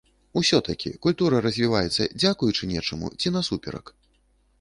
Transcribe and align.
Усё 0.39 0.59
такі, 0.69 0.91
культура 1.05 1.41
развіваецца 1.45 2.07
дзякуючы 2.21 2.71
нечаму 2.73 3.13
ці 3.19 3.33
насуперак? 3.37 3.85